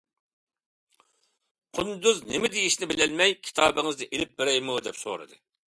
قۇندۇز 1.79 2.25
نېمە 2.31 2.53
دېيىشىنى 2.55 2.91
بىلەلمەي:-كىتابىڭىزنى 2.95 4.11
ئېلىپ 4.11 4.35
بېرەيمۇ؟ 4.43 4.83
-دەپ 4.85 5.03
سورىدى. 5.07 5.43